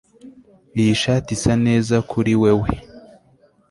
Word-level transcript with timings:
Iyi 0.79 0.93
shati 1.01 1.29
isa 1.37 1.53
neza 1.65 1.95
kuri 2.09 2.31
wewe 2.41 2.69